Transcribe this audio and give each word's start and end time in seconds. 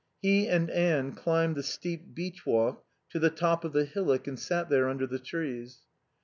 He 0.19 0.47
and 0.47 0.71
Anne 0.71 1.11
climbed 1.11 1.55
the 1.55 1.61
steep 1.61 2.15
beech 2.15 2.43
walk 2.43 2.83
to 3.11 3.19
the 3.19 3.29
top 3.29 3.63
of 3.63 3.71
the 3.71 3.85
hillock 3.85 4.25
and 4.25 4.39
sat 4.39 4.67
there 4.67 4.89
under 4.89 5.05
the 5.05 5.19
trees. 5.19 5.81